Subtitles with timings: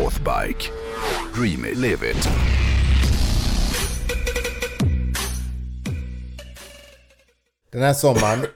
[0.00, 0.70] Northbike.
[1.34, 2.28] Dream it, live it.
[7.70, 8.46] Den här sommaren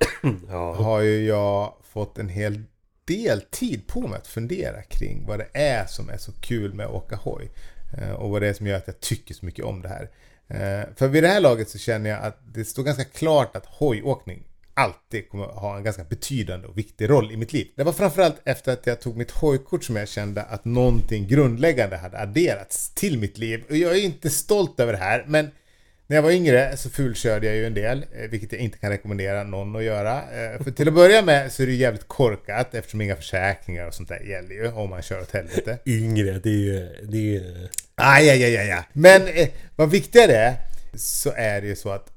[0.84, 2.62] har ju jag fått en hel
[3.04, 6.86] del tid på mig att fundera kring vad det är som är så kul med
[6.86, 7.50] att åka hoj.
[7.98, 10.10] Eh, Och vad det är som gör att jag tycker så mycket om det här.
[10.48, 13.66] Eh, För vid det här laget så känner jag att det står ganska klart att
[13.66, 17.68] hojåkning alltid kommer ha en ganska betydande och viktig roll i mitt liv.
[17.76, 21.96] Det var framförallt efter att jag tog mitt hojkort som jag kände att någonting grundläggande
[21.96, 23.64] hade adderats till mitt liv.
[23.70, 25.50] Och jag är inte stolt över det här, men
[26.06, 28.90] när jag var yngre så fulkörde jag ju en del, eh, vilket jag inte kan
[28.90, 30.16] rekommendera någon att göra.
[30.16, 33.94] Eh, För till att börja med så är det jävligt korkat eftersom inga försäkringar och
[33.94, 35.78] sånt där gäller ju om man kör åt helvete.
[35.86, 36.88] Yngre, det är ju...
[37.02, 37.68] Det är ju...
[37.94, 38.82] Aj, aj, aj, aj, aj.
[38.92, 40.54] Men eh, vad viktigare är
[40.96, 42.13] så är det ju så att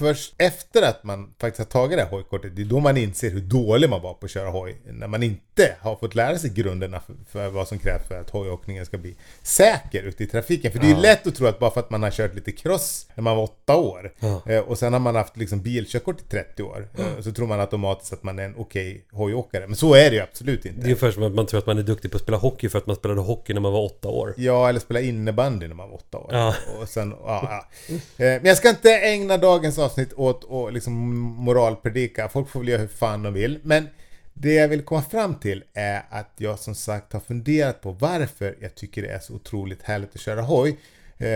[0.00, 3.30] först efter att man faktiskt har tagit det här hojkortet, det är då man inser
[3.30, 4.80] hur dålig man var på att köra hoj.
[4.84, 8.30] När man inte har fått lära sig grunderna för, för vad som krävs för att
[8.30, 10.72] hojåkningen ska bli säker ute i trafiken.
[10.72, 12.52] För det är ju lätt att tro att bara för att man har kört lite
[12.52, 14.12] cross när man var åtta år
[14.46, 17.60] eh, och sen har man haft liksom bilkörkort i 30 år eh, så tror man
[17.60, 19.66] automatiskt att man är en okej hojåkare.
[19.66, 20.80] Men så är det ju absolut inte.
[20.80, 22.68] Det är ungefär som att man tror att man är duktig på att spela hockey
[22.68, 24.34] för att man spelade hockey när man var åtta år.
[24.36, 26.28] Ja, eller spela innebandy när man var åtta år.
[26.32, 26.54] Ja.
[26.80, 27.94] Och sen, ja, ja.
[27.96, 32.28] Eh, Men jag ska inte ägna dagens avsnitt åt att liksom moralpredika.
[32.28, 33.58] Folk får väl göra hur fan de vill.
[33.62, 33.88] Men
[34.34, 38.56] det jag vill komma fram till är att jag som sagt har funderat på varför
[38.60, 40.78] jag tycker det är så otroligt härligt att köra hoj.
[41.18, 41.28] Eh,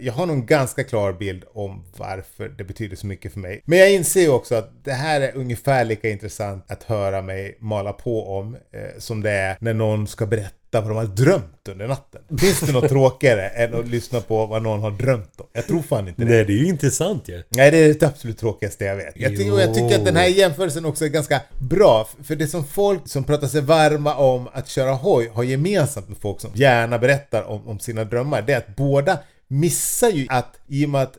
[0.00, 3.62] jag har nog en ganska klar bild om varför det betyder så mycket för mig.
[3.64, 7.56] Men jag inser ju också att det här är ungefär lika intressant att höra mig
[7.60, 11.68] mala på om eh, som det är när någon ska berätta vad de har drömt
[11.68, 12.20] under natten.
[12.38, 15.46] Finns det något tråkigare än att lyssna på vad någon har drömt om?
[15.52, 16.30] Jag tror fan inte det.
[16.30, 17.42] Nej, det är ju intressant ju.
[17.48, 19.12] Nej, det är det absolut tråkigaste jag vet.
[19.16, 22.08] Jag, tycker, och jag tycker att den här jämförelsen också är ganska bra.
[22.24, 26.18] För det som folk som pratar sig varma om att köra hoj har gemensamt med
[26.18, 29.18] folk som gärna berättar om, om sina drömmar, det är att båda
[29.48, 31.18] missar ju att i och med att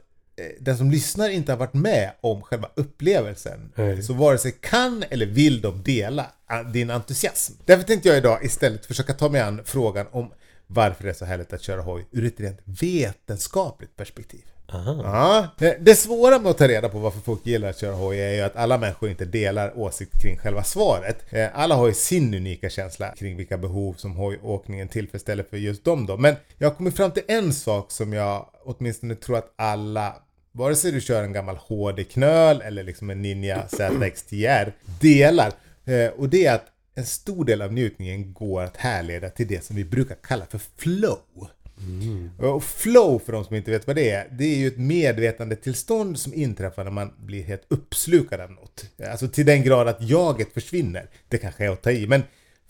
[0.59, 4.03] den som lyssnar inte har varit med om själva upplevelsen Nej.
[4.03, 7.53] så vare sig kan eller vill de dela ah, din entusiasm.
[7.65, 10.31] Därför tänkte jag idag istället försöka ta mig an frågan om
[10.67, 14.42] varför det är så härligt att köra hoj ur ett rent vetenskapligt perspektiv.
[15.03, 18.17] Ja, det- det svåra med att ta reda på varför folk gillar att köra hoj
[18.20, 21.26] är ju att alla människor inte delar åsikt kring själva svaret.
[21.33, 25.83] Eh, Alla har ju sin unika känsla kring vilka behov som hojåkningen tillfredsställer för just
[25.83, 26.17] dem då.
[26.17, 30.15] Men jag har kommit fram till en sak som jag åtminstone tror att alla
[30.58, 35.52] Vare sig du kör en gammal HD-knöl eller liksom en Ninja ZX-10R delar.
[35.86, 39.64] Eh, Och det är att en stor del av njutningen går att härleda till det
[39.66, 41.20] som vi brukar kalla för flow.
[42.38, 46.20] Och flow, för de som inte vet vad det är, det är ju ett medvetandetillstånd
[46.20, 48.86] som inträffar när man blir helt uppslukad av något.
[49.12, 51.10] Alltså till den grad att jaget försvinner.
[51.30, 52.24] Det kanske är att ta i, men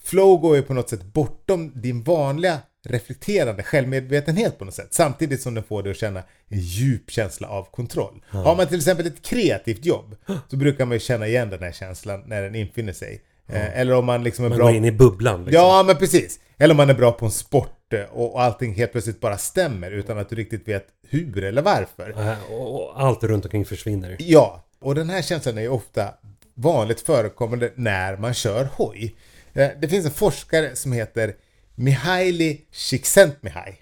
[0.04, 4.88] flow går ju på något sätt bortom din vanliga reflekterande självmedvetenhet på något sätt.
[4.94, 8.24] Samtidigt som den får dig att känna en djup känsla av kontroll.
[8.30, 10.16] Har man till exempel ett kreativt jobb
[10.50, 13.22] så brukar man ju känna igen den här känslan när den infinner sig.
[13.50, 14.68] Eh, Eller om man liksom är Man bra...
[14.68, 15.64] går in i bubblan liksom.
[15.64, 16.40] Ja, men precis.
[16.58, 19.92] Eller om man är bra på en sport eh, och allting helt plötsligt bara stämmer
[19.92, 22.16] utan att du riktigt vet hur eller varför.
[22.52, 24.16] Och och allt runt omkring försvinner.
[24.19, 26.14] Ja, och den här känslan är ju ofta
[26.54, 29.16] vanligt förekommande när man kör hoj.
[29.54, 31.36] Eh, Det finns en forskare som heter
[31.77, 33.75] Mihaili Csikszentmihalyi.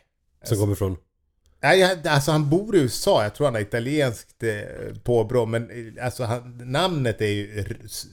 [0.44, 0.98] Som kommer från...
[1.62, 6.06] Nej, alltså han bor i USA, jag tror han har italienskt eh, påbrå, men eh,
[6.06, 7.66] alltså han, namnet är ju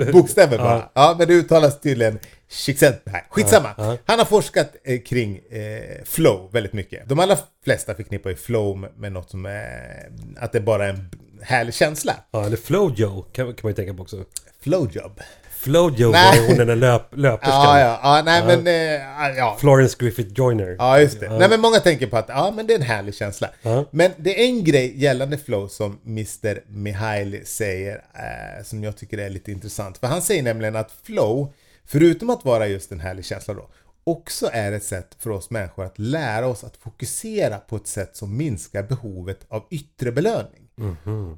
[0.13, 0.89] Bokstäver bara.
[0.93, 3.25] Ja, men det uttalas tydligen Csikszentmihalyi.
[3.29, 3.97] Skitsamma.
[4.05, 7.09] Han har forskat eh, kring eh, flow väldigt mycket.
[7.09, 10.11] De allra flesta förknippar ju flow med, med något som är...
[10.37, 11.09] Att det bara är en
[11.41, 12.15] härlig känsla.
[12.31, 14.23] Ja, eller Flojo kan, kan man ju tänka på också.
[14.59, 15.21] Flowjob.
[15.57, 17.79] Flojo var hon den där löp, löperskan.
[17.79, 18.67] Ja, ja, ja, nej men...
[18.67, 19.57] Eh, ja.
[19.59, 20.75] Florence Griffith Joyner.
[20.79, 21.37] Ja, just det.
[21.37, 23.49] Nej, men många tänker på att ja, men det är en härlig känsla.
[23.61, 23.85] Ja.
[23.91, 26.59] Men det är en grej gällande flow som Mr.
[26.67, 29.97] Mihaly säger eh, som jag tycker är lite intressant.
[29.97, 31.53] För han säger nämligen att flow,
[31.85, 33.69] förutom att vara just en härlig känsla då,
[34.03, 38.15] också är ett sätt för oss människor att lära oss att fokusera på ett sätt
[38.15, 40.66] som minskar behovet av yttre belöning.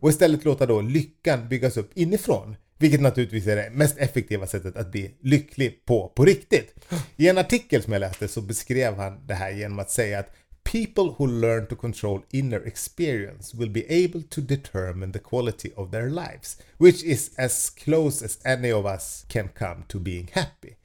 [0.01, 2.55] Och istället låta då lyckan byggas upp inifrån.
[2.77, 6.73] Vilket naturligtvis är det mest effektiva sättet att bli lycklig på, på riktigt.
[7.17, 10.35] I en artikel som jag läste så beskrev han det här genom att säga att
[10.63, 15.91] People who learn to control inner experience will be able to determine the quality of
[15.91, 20.75] their lives, which is as close as any of us can come to being happy.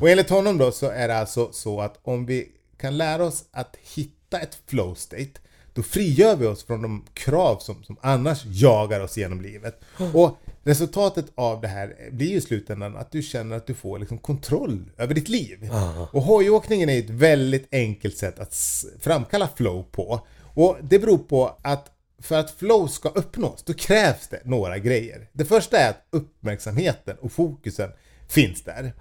[0.00, 3.44] Och enligt honom då så är det alltså så att om vi kan lära oss
[3.50, 5.40] att hitta ett flow state
[5.74, 9.80] då frigör vi oss från de krav som, som annars jagar oss genom livet.
[10.12, 13.98] Och resultatet av det här blir ju i slutändan att du känner att du får
[13.98, 15.70] liksom kontroll över ditt liv.
[16.12, 20.26] Och hojåkningen är ett väldigt enkelt sätt att framkalla flow på.
[20.54, 25.28] Och det beror på att för att flow ska uppnås, då krävs det några grejer.
[25.32, 27.90] Det första är att uppmärksamheten och fokusen
[28.28, 28.92] finns där.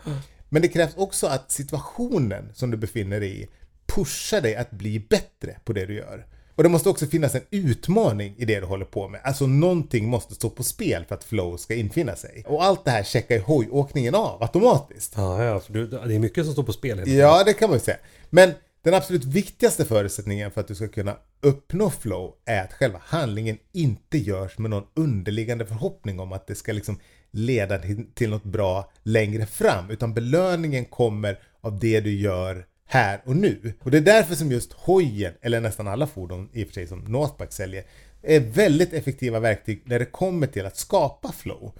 [0.50, 3.48] Men det krävs också att situationen som du befinner dig i
[3.86, 6.26] pushar dig att bli bättre på det du gör.
[6.56, 9.22] Och det måste också finnas en utmaning i det du håller på med.
[9.24, 12.44] Alltså någonting måste stå på spel för att flow ska infinna sig.
[12.48, 15.14] Och allt det här checkar ju hojåkningen av automatiskt.
[15.18, 17.10] Ja, ja, för det är mycket som står på spel.
[17.10, 17.98] Ja, det kan man ju säga.
[18.30, 18.52] Men
[18.84, 23.58] den absolut viktigaste förutsättningen för att du ska kunna uppnå flow är att själva handlingen
[23.72, 27.00] inte görs med någon underliggande förhoppning om att det ska liksom
[27.32, 27.80] leda
[28.14, 29.90] till något bra längre fram.
[29.90, 33.74] Utan belöningen kommer av det du gör här och nu.
[33.84, 36.88] Och det är därför som just hojen, eller nästan alla fordon i och för sig
[36.88, 37.84] som Northback säljer,
[38.22, 41.74] är väldigt effektiva verktyg när det kommer till att skapa flow.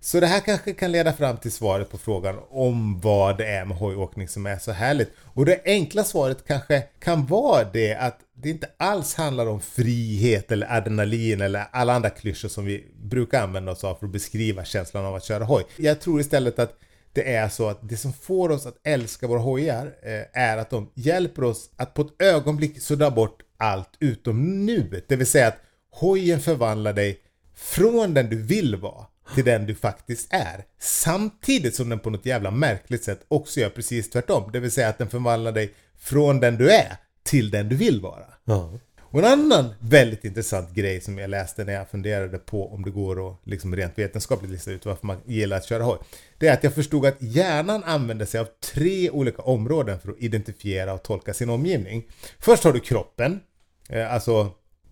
[0.00, 3.64] Så det här kanske kan leda fram till svaret på frågan om vad det är
[3.64, 5.10] med hojåkning som är så härligt.
[5.18, 10.52] Och det enkla svaret kanske kan vara det att det inte alls handlar om frihet
[10.52, 14.64] eller adrenalin eller alla andra klyschor som vi brukar använda oss av för att beskriva
[14.64, 15.64] känslan av att köra hoj.
[15.76, 16.78] Jag tror istället att
[17.18, 20.70] det är så att det som får oss att älska våra hojar eh, är att
[20.70, 25.04] de hjälper oss att på ett ögonblick sudda bort allt utom nuet.
[25.08, 25.58] Det vill säga att
[25.90, 27.20] hojen förvandlar dig
[27.56, 30.64] från den du vill vara till den du faktiskt är.
[30.80, 34.52] Samtidigt som den på något jävla märkligt sätt också gör precis tvärtom.
[34.52, 38.00] Det vill säga att den förvandlar dig från den du är till den du vill
[38.00, 38.24] vara.
[38.44, 38.78] Ja.
[39.10, 42.90] Och en annan väldigt intressant grej som jag läste när jag funderade på om det
[42.90, 45.98] går att liksom rent vetenskapligt lista ut varför man gillar att köra hoj.
[46.38, 50.18] Det är att jag förstod att hjärnan använder sig av tre olika områden för att
[50.18, 52.04] identifiera och tolka sin omgivning.
[52.38, 53.40] Först har du kroppen,
[53.88, 54.50] eh, alltså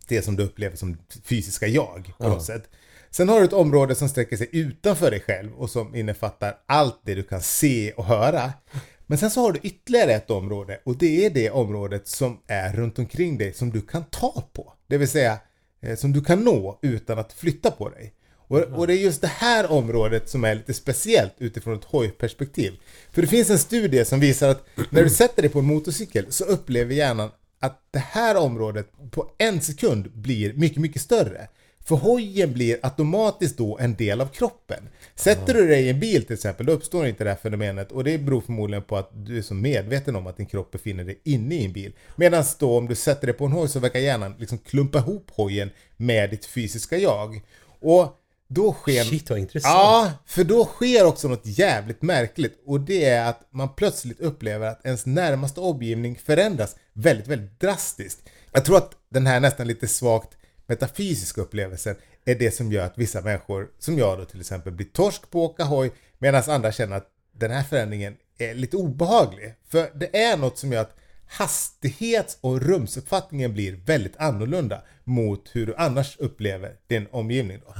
[0.08, 2.70] det som du upplever som fysiska jag på något sätt.
[3.10, 7.00] Sen har du ett område som sträcker sig utanför dig själv och som innefattar allt
[7.04, 8.52] det du kan se och höra.
[9.06, 12.72] Men sen så har du ytterligare ett område och det är det området som är
[12.72, 14.72] runt omkring dig som du kan ta på.
[14.86, 15.38] Det vill säga
[15.80, 18.12] eh, som du kan nå utan att flytta på dig.
[18.48, 22.72] Och, och det är just det här området som är lite speciellt utifrån ett hojperspektiv.
[23.12, 26.26] För det finns en studie som visar att när du sätter dig på en motorcykel
[26.32, 27.30] så upplever hjärnan
[27.60, 31.48] att det här området på en sekund blir mycket, mycket större.
[31.88, 34.88] För hojen blir automatiskt då en del av kroppen.
[35.14, 38.04] Sätter du dig i en bil till exempel, då uppstår inte det här fenomenet och
[38.04, 41.20] det beror förmodligen på att du är så medveten om att din kropp befinner dig
[41.24, 41.92] inne i en bil.
[42.16, 45.30] Medan då om du sätter dig på en hoj så verkar hjärnan liksom klumpa ihop
[45.30, 47.42] hojen med ditt fysiska jag.
[47.80, 49.04] Och då sker...
[49.04, 49.74] Shit vad intressant.
[49.74, 54.66] Ja, för då sker också något jävligt märkligt och det är att man plötsligt upplever
[54.66, 58.28] att ens närmaste omgivning förändras väldigt, väldigt drastiskt.
[58.52, 60.36] Jag tror att den här nästan lite svagt
[60.66, 64.86] metafysiska upplevelsen är det som gör att vissa människor, som jag då till exempel, blir
[64.86, 69.54] torsk på att åka hoj medan andra känner att den här förändringen är lite obehaglig.
[69.68, 70.96] För det är något som gör att
[71.28, 77.60] hastighets och rumsuppfattningen blir väldigt annorlunda mot hur du annars upplever din omgivning.
[77.66, 77.74] Då.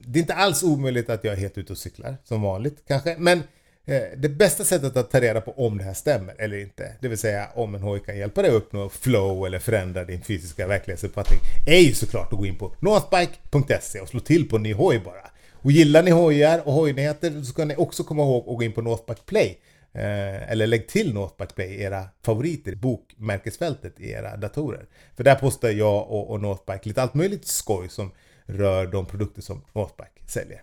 [0.00, 3.16] Det är inte alls omöjligt att jag är helt ute och cyklar, som vanligt kanske,
[3.18, 3.42] men
[3.86, 7.08] Eh, det bästa sättet att ta reda på om det här stämmer eller inte, det
[7.08, 10.66] vill säga om en hoj kan hjälpa dig att uppnå flow eller förändra din fysiska
[10.66, 14.72] verklighetsuppfattning, är ju såklart att gå in på northbike.se och slå till på en ny
[14.72, 15.30] hoj bara.
[15.52, 18.72] Och gillar ni hojar och hojnyheter så ska ni också komma ihåg att gå in
[18.72, 19.58] på Northbike Play
[19.96, 24.86] Eh, eller lägg till Northback Play, era favoriter, bokmärkesfältet i era datorer.
[25.16, 28.10] För där postar jag och, och Northback lite allt möjligt skoj som
[28.46, 30.62] rör de produkter som Northback säljer.